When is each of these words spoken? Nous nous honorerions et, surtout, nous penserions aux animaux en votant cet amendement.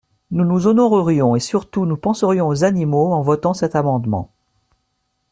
Nous 0.31 0.43
nous 0.45 0.65
honorerions 0.65 1.35
et, 1.35 1.39
surtout, 1.39 1.85
nous 1.85 1.95
penserions 1.95 2.47
aux 2.47 2.63
animaux 2.63 3.13
en 3.13 3.21
votant 3.21 3.53
cet 3.53 3.75
amendement. 3.75 4.31